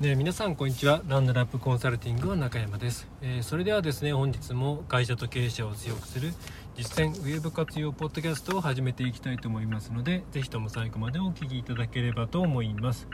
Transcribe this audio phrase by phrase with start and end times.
[0.00, 1.02] ね、皆さんこんにちは。
[1.08, 6.32] ランドラップコンサルティングの中山です、えー、それではですね本日も会社と経営者を強くする
[6.76, 13.08] 実践ウェブ活用ポッドキャストを始めていきたいと思いますのでぜひとも最後までお聴きいただければと思います、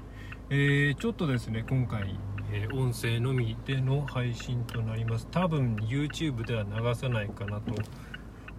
[0.51, 2.19] えー、ちょっとですね今回、
[2.53, 5.27] えー、音声のみでの配信となります。
[5.31, 7.73] 多分 YouTube では流さないかなと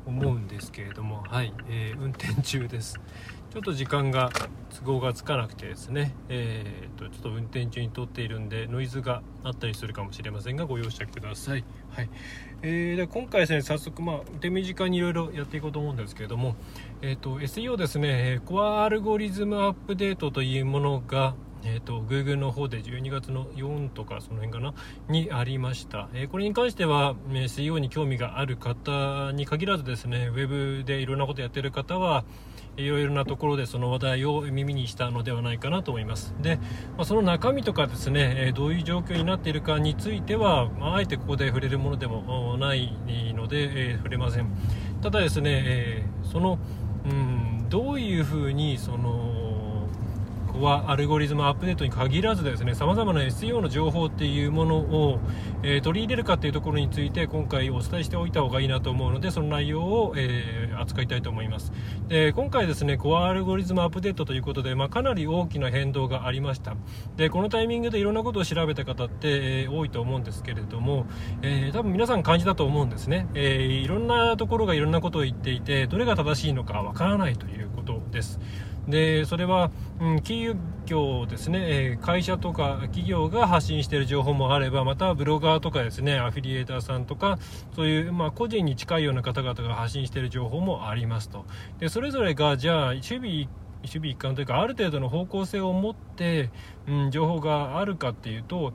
[0.05, 2.99] 思うんですけれどもはい、えー運転中です。
[3.55, 4.31] ちょっと時間が
[4.77, 12.09] 都合がつかなくてですね、えーと、ちょっと運転中に撮っているんでノイズがあったりするかもしれませんがご容赦ください、はい。
[12.63, 16.57] えー、で今回ですね早速、まあ、手短にいろいろやっていこうと思うんですけれども、
[17.01, 21.33] えーと、SEO ですねコアアルゴリズムアップデートというものが
[21.65, 24.73] えーと、Google の方で12月の4とかその辺かな
[25.09, 32.23] にありました、えー、これに関しては、え SEO に興味がある方に限らずですね Web でいろんなことやってる方は
[32.77, 36.35] いろいろなところでその話題を耳にしたのではないかなと思います。
[36.41, 36.57] で、
[36.97, 42.93] まあ、その中身とかですね、えどういう状況になっているかについては、まあ、あえてここで触れるものでもない
[43.33, 44.49] ので、えー、触れません。
[45.01, 46.59] ただですね、えー、その
[47.05, 49.34] うんどういうふうにその
[50.61, 55.19] はアルゴリズムアップデートに限らずですね様々な SEO の情報っていうものを、
[55.63, 61.71] えー、取り入れるかっていうところについて今回お伝えしておいた方がいいなと思うのでその内容を、えー、扱いたいと思います。
[62.07, 66.75] で今回ですねコアアルゴリズムアップデートということで、まあ、かなり大きな変動がありました。
[67.15, 71.05] でこのタイミングでいろんなことを調べた方って、えー、多いと思うんですけれども、
[71.41, 78.39] え多分皆さん感じたと思うんですね、えいろんなところがいろんなことを言っていてどれが正しいのかわからないということです。
[78.87, 81.59] でそれは、うん、企業ですね、
[81.93, 86.19] え会社とか企業が発信している情報もあればまたブロガーとかですね。
[86.19, 87.39] アフィリエーターさんとか
[87.75, 91.45] そういう、まあ、個人に近いような方々が発信している情報もありますと。
[91.79, 93.47] でそれぞれがじゃあ守備
[93.85, 96.49] 守備一貫というかある程度の方向性を持って、
[96.87, 98.73] うん、情報があるかっていうと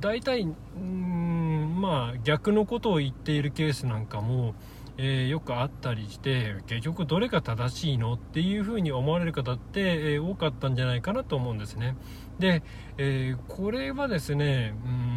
[0.00, 4.54] 大体、うん、まあ逆のことを言っているケースなんかも
[4.96, 11.96] えー、よくあったりして結局どれが正しいのっていうふうに思われる方って、えー、多かったんじゃないかなと思うんですね。
[12.38, 12.62] で、
[12.96, 15.14] えー、これはですねうん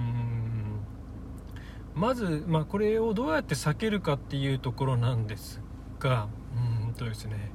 [1.95, 5.61] まず、まあ、これをどうやって避けるかっていうところなんです
[5.99, 6.27] が
[6.87, 7.51] うんとですね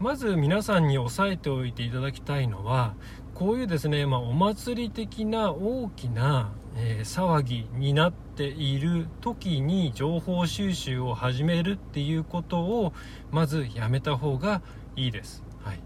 [0.00, 2.94] まず皆さんに押さえておいていただきたいのは
[3.34, 12.92] こういうですね、まあ、お祭り的な大きなえー、騒ぎになっている時に情報収集を始めるっていうことを
[13.30, 14.62] まずやめた方が
[14.96, 15.42] いいです。
[15.64, 15.80] はい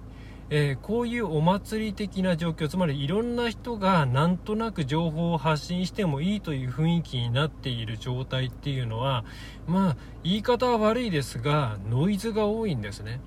[0.50, 9.24] えー、こういうお祭り的な状況つまりいろんな人がなんとなく情報を発信してもいいという雰囲気になっている状態っていうのは
[9.66, 13.20] まあ言い方は悪いですがノイズが多いんですね。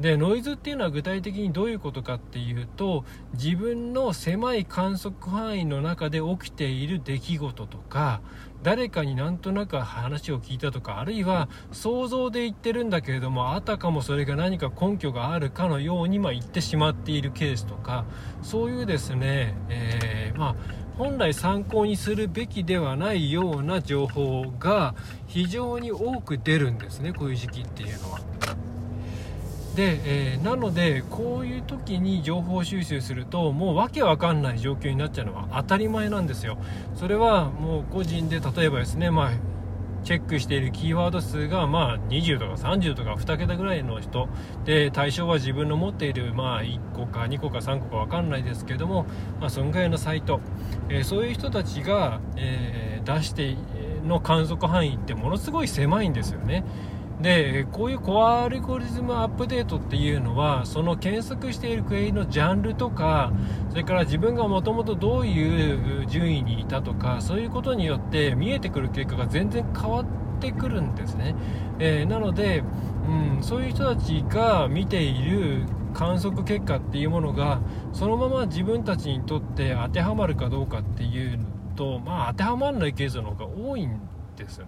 [0.00, 8.20] でノイズっていうのは具体的にどういうことかっていうと自分の狭い観測範囲の中で起きている出来事とか
[8.62, 18.04] 誰かになんとなく話を聞いたとかあるいは想像で言ってるんだけれどもあたかもそれが何か根拠があるかのようにま言ってしまっているケースとか
[18.42, 20.56] そういうですね、えー、まあ
[20.98, 24.94] 本来参考にするべきではないような情報が
[25.26, 28.65] 非常に多く出るんですねこういう時期っていうのは。
[29.76, 36.56] で、えー、なのでこういう時に情報収集するともうわけわかんない状況になっちゃうのは当たり前なんですよ。
[36.94, 39.30] それはもう個人で例えばですねまあ
[40.02, 44.28] チェックしているキーワード数がまあ20とか30とか2桁ぐらいの人。
[44.64, 49.04] で対象は自分の持っているまあ1個か2個か3個か分かんないですけども、
[49.40, 50.40] まあ、そのぐらいのサイト、
[50.88, 53.56] えー、そういう人たちが、えー、出して
[54.06, 56.64] の観測範囲ってものすごい狭いんですよね。
[57.20, 63.32] でこういうコアアルゴリズムアップデートっていうのはその検索しているクエリのジャンルとか
[63.70, 70.06] それから自分がもともとどういう順位にいたとかそういうことによって見えてくる結果が全然変わっ
[70.40, 71.34] てくるんですね、
[71.78, 72.62] えー、なので、
[73.08, 75.64] うん、そういう人たちが見ている
[75.94, 77.60] 観測結果っていうものが
[77.94, 81.46] そのまま自分たちにとって当てはまるかどうかっていうの
[81.76, 84.00] と、まあ、当てはまらないケースの方が多いん
[84.36, 84.66] ですよ。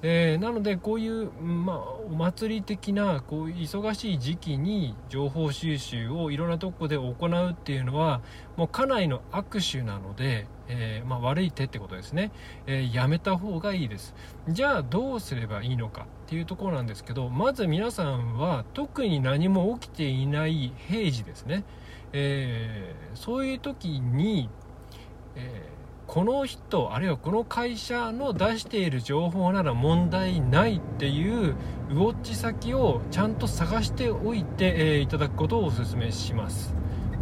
[0.00, 8.20] えー、なのでこういう、まあ、お祭り的なこう忙しい時期に情報収集をいろんなとこで行うっていうのは
[8.56, 12.30] もうかなりの握手なので、えー、まあ、悪い手ってことですね、
[12.66, 14.14] えー、やめた方がいいです。
[14.48, 21.64] じゃあどうすればいいのかっていうところなんですけどまず皆さんは特に何も起きていない平時ですね、
[22.12, 24.48] え、そういう時に、
[25.34, 25.77] え
[26.08, 31.54] この人あるいはこの会社の出している情報なら問題ないっていう
[31.90, 36.74] ウォッチ先をちゃんと探しておいて、えー、いただくことをお勧めします、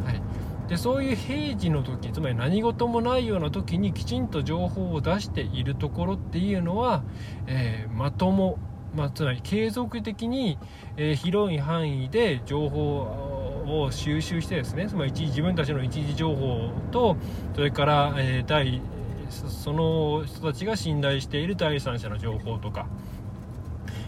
[0.04, 0.22] はい、
[0.68, 7.02] でそういう平時の時つまり何事もないような時にきちんと情報を出しているところっていうのは、
[7.48, 8.56] えー、まとも、
[8.94, 10.60] まあ、つまり継続的に、
[10.96, 13.25] えー、広い範囲で情報
[13.66, 17.16] を収集してですねつまり自分たちの一時情報と
[17.54, 18.80] それから、えー、第
[19.28, 22.86] その人たちが信頼している第三者の情報とか、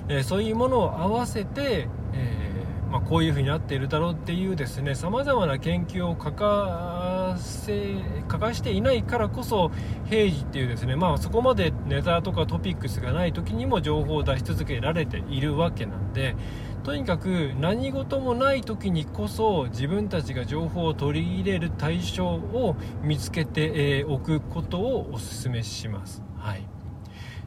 [0.09, 7.97] えー、そういうものを合わせて、えー、まあ、こういうふうになっているだろうっていうですねさまざまな研究を書かせ
[8.31, 9.71] 書かしていないからこそ
[10.09, 16.37] 平時っていうですね、まあ、そこまでネタとかトピックスがない時にも情報を出し続けられているわけなんで
[16.85, 26.23] とにかく何事もない時にこそ自分たちが情報を取り入れる対象を見つけておくことをお勧めします。
[26.39, 26.78] はい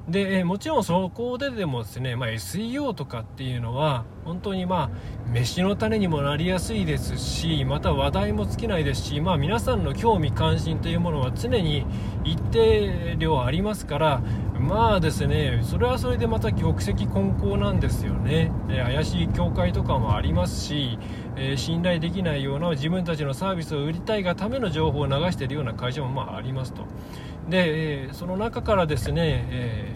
[0.08, 4.90] で、えもちろんそこででもですね、まあ、SEO とかっていうのは本当にまあ
[5.32, 11.86] 飯の種にもなりやすいですしまた話題も尽きないですし、まあ、皆さんの興味関心というものは常に
[12.24, 14.22] 一定量ありますから
[14.62, 21.00] まあですねそれはそれでまた玉石混交なんですよね、え怪しい教会とかもありますし、
[21.36, 26.84] え、信頼できないような自分たちのサービスを売りたいがための情報を流しているような会社もまあありますと。
[27.50, 29.94] で、えー、その中からですね、え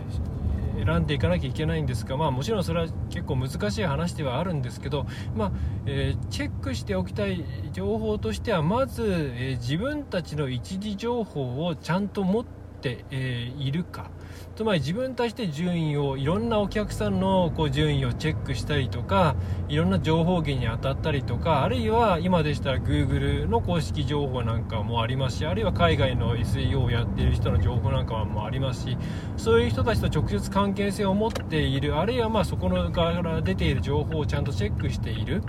[0.77, 5.51] ー、選んでいかなきゃいけないんですが、まあ、もちろんそれは結構難しい話ではあるんですけど、まあ
[5.85, 12.64] えー、チェックしておきたい情報としてはまず、え自分たちの一時情報をちゃんと持って、
[13.11, 14.09] えいるか。
[14.55, 19.35] つまり自分たちで順位をいろんなお客さんのこう順位をチェックしたりとか
[19.67, 28.97] いろんな情報源に当たったりとかあるいは今でしたら Google の公式情報なんかもありますしあるいは海外の SEO をやっている人の情報なんかもありますし
[29.35, 35.43] そういう人たちと直接関係性を持っているあるいはまあそこの側から出ている情報をちゃんとチェックしている、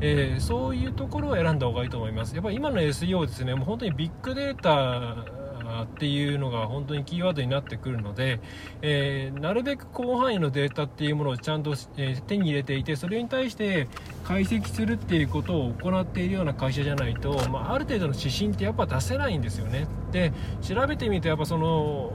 [0.00, 2.34] えー、そういうところを選んだ方がいいと思います。
[2.34, 5.35] やっぱ今の SEO ですねもう本当にビッグデータ
[5.84, 8.40] っていうのが本当にキーワードになってくるので、
[8.82, 13.88] えー、なるべく広範囲のデータっていうものをちゃんと、えー、手に入れていてそれに対して
[14.24, 19.86] 解析するっていうことを行っているような会社じゃないと、まあ、ある程度の指針ってやっぱ出せないんですよね。
[20.12, 20.32] で
[20.62, 22.12] 調べてみるとやっぱその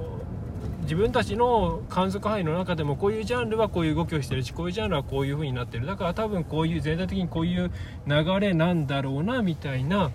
[0.81, 5.85] 自分たちの観測範囲の中でもこういうジャンルはこういう動きをしてるしこういうジャンルはこういう風になってる。
[5.85, 7.71] だから多分こういう全体的にこういう
[8.07, 10.11] 流れなんだろうなみたいな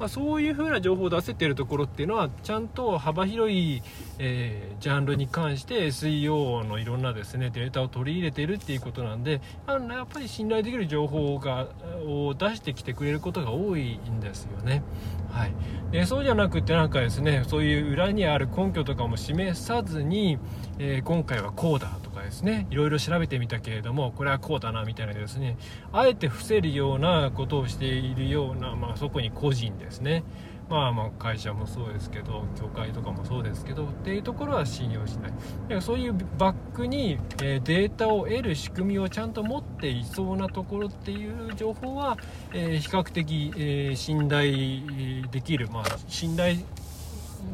[0.00, 3.82] まあ、そういう風な情報を出せてるところっていうのはちゃんと幅広い、
[4.18, 11.68] えー、ジャンルに関して SEO のいろんなですねデータを取り入れてるっていうことなんであのやっぱり信頼できる情報が
[12.06, 14.82] を出してきてくれることが多いんですよね。
[15.30, 15.52] はい、
[15.92, 20.38] でそうじゃなくてなんかですねそういう裏にある根拠とかも示さずに、
[20.78, 25.56] えー、今回はこうだとかですねいろいろ調べてみたけれどもこれはこうだなみたいなですね
[25.92, 30.22] あえて伏せるようなことをしているような、まあ、そこに個人でですね。
[30.70, 35.32] まあまあ会社もそうですけど教会とかもそうですけどっていうところは信用しない。
[35.32, 42.16] だからそういうバックに、え、データを得る仕組みをちゃんと持っていそうなところっていう情報は、
[42.54, 46.58] え、比較的、え、信頼できるまあ信頼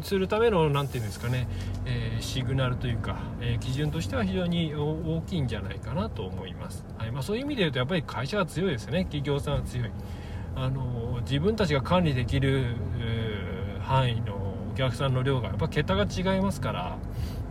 [0.03, 1.49] するための何て言うんですかね、
[1.87, 7.13] えシグナルというか、え基準としては非常に大きいんじゃないかなと思います、はい。
[7.13, 9.05] まあ、そういう意味で言うとやっぱり会社は強いですね。
[9.05, 9.91] 企業さんは強い。
[10.57, 12.75] あの自分たちが管理できる、
[13.83, 14.35] 範囲の
[14.73, 16.99] お客さんの量がやっぱ桁が違いますから、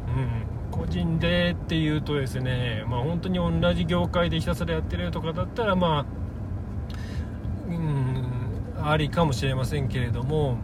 [0.08, 6.06] うん、個人でっていうとですね、まあ、本当に同じ業界でひたすらやってるとかだったらまあ、
[7.70, 10.58] うん、ありかもしれませんけれども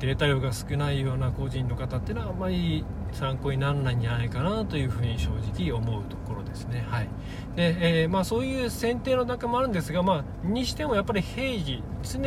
[0.00, 6.84] データ量が少ないような個人の方っていうのはあんまり参考にならないんじゃないかなというふうに正直思うところですね。
[6.88, 7.08] はい
[7.56, 12.20] でえー、まあ、そういう選定の中もあるんですが、まあ、にしてもやっぱり平時常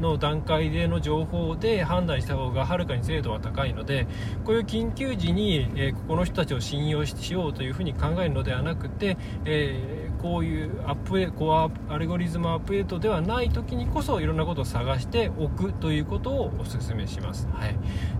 [0.00, 4.06] の段階での情報で判断した方がはるかに精度は高いので
[4.44, 17.48] こういう緊急時に、えー、ここの人たちを信用しようというふうに考えるのではなくて、えー、こういうアップデコアアルゴリズムアップデートではない時にこそいろんなことを探しておくということをお勧めします。
[17.52, 17.76] はい、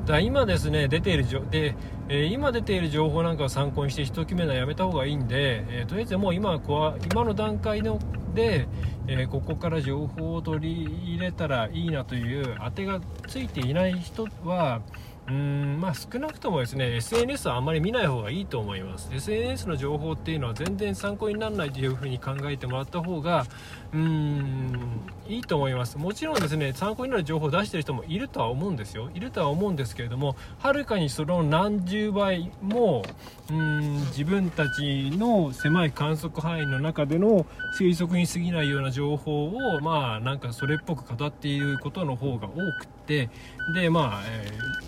[0.07, 1.75] だ今ですね出ているで
[2.11, 7.99] え、今出ている情報なんかを参考にして一決めのはやめた方がいいんで、えー、とりあえずもう今は今の段階の
[8.35, 8.69] で、
[9.07, 14.81] えー、ここから情報を取り入れたらいいなという当てがついていない人は
[15.29, 19.11] うんまあ、少なくともですね SNS はあまり見ない方がいいと思います。
[19.13, 23.47] SNS の情報っていうのは全然参考にならないというふうに考えてもらった方が
[23.93, 25.99] うんいいと思います。
[25.99, 29.11] もちろんですね参考になる情報を出してる人もいるとは思うんですよ。
[29.15, 33.03] いるとは思うんですけれどもはるかにその何十倍も
[33.51, 37.45] うん自分たちの狭い観測範囲の中での
[37.79, 43.29] 推測に過ぎないような情報をまあなんかそれっぽく語っていることの方が多くって
[43.75, 44.88] でまあ、えー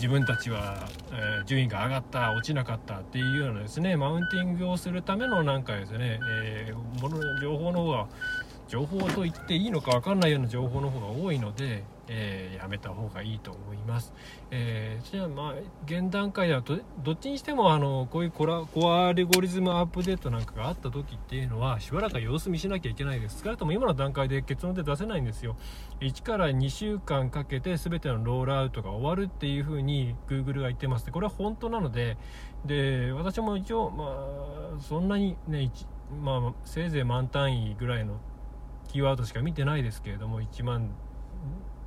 [0.00, 8.08] 自分たちは、えー、順位が上がった落ちなかったっていうようなですねマウンティングをするためのなんかですね、えー、もの情報の方が
[8.70, 14.14] 情報と言っていいのか分かんないような情報の方が多いので、えー、やめた方がいいと思います。
[14.52, 15.54] えー、じゃあまあ
[15.86, 23.40] 現段階ではどっちにしてもあのこういうコラコアアルゴリズムアップデートなんかがあった時っていうのはしばらく様子見しなきゃいけないです。
[23.42, 25.56] 少なくとも今の段階で結論で出せないんですよ。
[25.98, 32.16] 1から2週間かけて全てのロールアウトが終わるっていう風に Google が言ってますこれは本当なので
[32.64, 35.72] で私も一応まあそんなにね
[36.22, 38.14] まあ、せいぜい万単位ぐらいの
[38.90, 40.90] キーワードしか見てないですけれども1万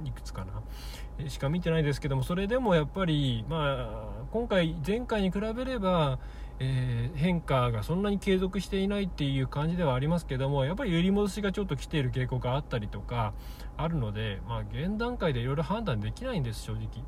[0.05, 6.19] いくつかなしか見てないですけどもそれでもやっぱり、まあ、今回前回に比べれば、
[6.59, 13.33] えー、変化がそんなに継続していないっていう感じではありますけどもやっぱり揺り戻しがちょっと来ている傾向があったりとか
[13.77, 17.03] あるので、まあ、現段階でいろいろ判断できないんです正直。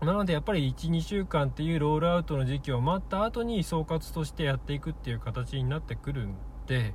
[0.00, 6.34] なのでやっぱり1、2週間っていうロールアウトの時期を待った後に総括としてやっていくっていう形になってくるん
[6.66, 6.92] で、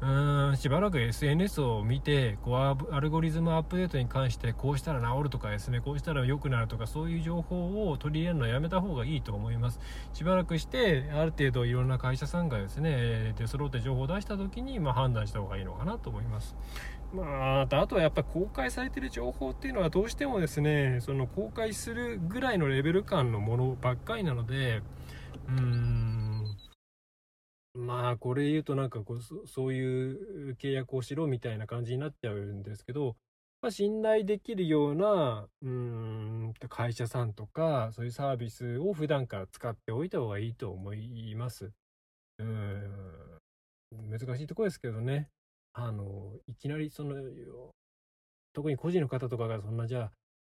[0.00, 9.78] うーんしばらく SNS を見てこうアルゴリズムアップデートに関してこうしたら治るとかですねこうしたら良くなるとかそういう情報を取り入れるのはやめた方がいいと思います。
[10.14, 16.56] しばらくしてある程度いろんな会社さんがですね出揃って情報を出した時に、まあ、判断した方がいいのかなと思います。
[17.12, 24.80] まあ、あとはやっぱり公開されている情報っていうのはどうしてもですねその公開するぐらいのレベル感のものばっかりなので
[25.48, 26.29] うーん
[27.74, 33.16] まあ、これ言うとなんかこうそ、ういう契約をしろみたいな感じになっちゃうんですけど、
[33.62, 41.70] まあ、信頼できるような、うん、会社さんとか、そういうサービスを普段から使っておいた方がいいと思います。
[42.38, 43.38] うん、
[44.08, 45.28] 難しいところですけどね。
[45.72, 47.14] あの、いきなりその、
[48.52, 50.12] 特に個人の方とかがそんなじゃあ、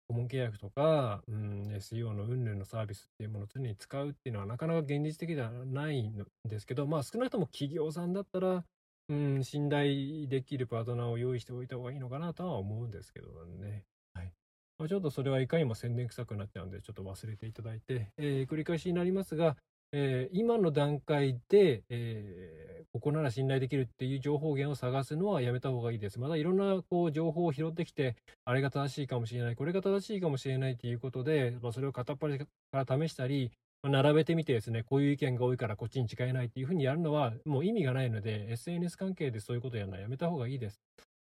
[0.08, 8.64] 顧問契約とか、うん、SEO の云々のサービスっていうものを常に使うっていうのはなかなか現実的ではないんですけど、まあ少なくとも企業さんだったら、
[9.10, 13.84] うん、信頼できるパートナーを用意しておいた方がいいのかなとは思うんですけどね。
[14.14, 14.32] はい。
[14.78, 19.58] まあ、ちょっとそれはいかにも宣伝臭くなっちゃうんで、ちょっと忘れていただいて、えー、繰り返しになりますが、
[19.96, 26.20] えー、今の段階で、えー、ここなら信頼できるっていう情報源を探すのはやめた方がいいです。
[26.20, 33.52] またいろんなこう情報を拾ってきて、あれが正しいかもしれない、これが正しいかもしれないということで、まあ、それを片っ端から試したり、
[33.84, 40.80] まあ、並べてみてですね、こういう意見が多いからこっちに違いないっていうふうにやるのはもう意味がないので、SNS 関係でそういうことやるのはやめた方がいいです。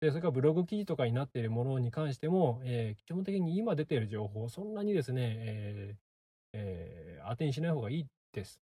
[0.00, 5.96] で、それからブログ記事とかになっているものに関しても、えー、基本的に今出ている情報、そんなにですね、えー
[6.54, 8.60] えー、当てにしない方がいいです。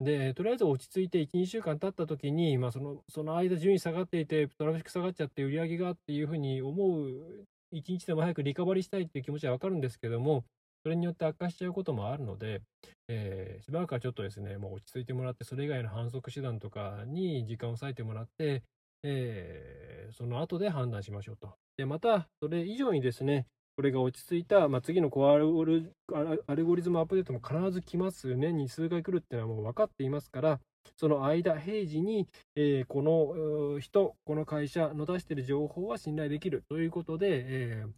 [0.00, 10.44] で、とりあえず落ち着いて1、2週間経った時に、まあその、その間順位下がっていて、トラフィック下がっちゃって売り上げがっていうふうに思う、1日でも早くリカバリーしたいっていう気持ちはわかるんですけども、
[10.82, 12.60] それによって悪化しちゃうこともあるので、
[13.08, 18.64] えー、しばらくはちょっとですね、もう落ち着いてもらって、それ以外の反則手段とかに時間を割いてもらって、
[19.04, 21.54] えー、その後で判断しましょうと。
[21.76, 28.34] で、また、それ以上にですね、これが落ち着いた、まあ、次のコアアルゴリズムアップデートも必ず来ます。
[28.34, 30.60] 年に数回来るっていうのはもう分かっていますから、
[30.96, 37.90] その間、平時に、えー、この人、この会社の出している情報は信頼できるということで、えー、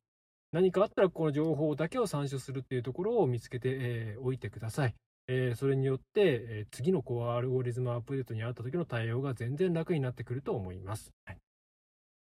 [0.52, 4.95] 何かあったらこの情報だけを参照するっていうところを見つけてお、えー、いてください。
[5.26, 11.11] えー、それによって、え次のコアアルゴリズムアップデートにあった時の対応が全然楽になってくると思います。
[11.25, 11.44] はい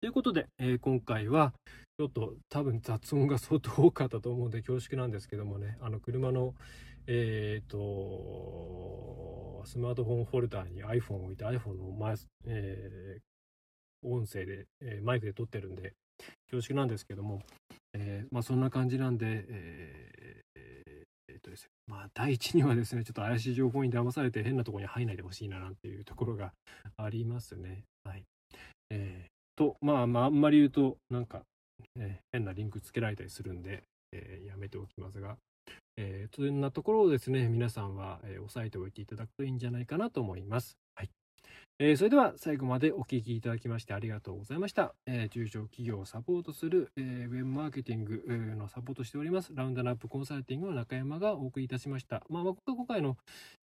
[0.03, 1.53] ということで、えー、今回は
[1.97, 6.55] ちょっと多分雑音が相当多かったと思うんで恐縮なんですけどもねあの車の
[7.07, 12.17] え、ー、とスマートフォンホルダーに iPhone を置いて iPhone の前、
[12.49, 15.93] えー、音声で、えー、マイクで撮ってるんで
[16.51, 17.41] 恐縮なんですけども、
[17.95, 20.41] えまあそんな感じなんでえ
[21.29, 26.53] えっとですまあ第一にはですねちょっと怪しい情報に騙されて変なところに入んないでほしいななんていうところが
[26.97, 27.85] ありますね。
[28.05, 28.25] はい。
[28.91, 29.32] え
[29.63, 31.43] と、まあまあ、あんまり言うと、なんか、
[31.97, 35.37] ね変なリンクつけられたりするんで、えー、やめておきますが、
[35.97, 40.77] えー、そんなところをですね、皆さんは、えー、押さえておいていただくといいんじゃないかなと思います。
[40.97, 41.11] はい。
[41.79, 44.95] えー、それでは最後までお聞きいただきましてありがとうございました。
[45.07, 48.23] えー、中小企業をサポートする、えー、ウェブマーケティング
[48.57, 52.23] のサポートしております、ラウンドナップコンサルティングの中山がお送りいたしました。
[52.29, 53.17] まあ、今回の、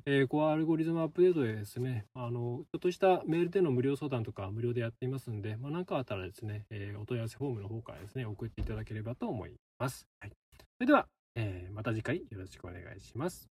[0.05, 10.05] えー、コアアルゴリズムアップデートでですね、あの、ちょっとしたメールでの無料相談とか無料でやっていますんで、まあ、何かあったらですね、え、お問い合わせフォームの方からですね、送っていただければと思います。
[10.19, 10.31] はい。
[10.59, 13.49] それでは、え、また次回よろしくお願いします。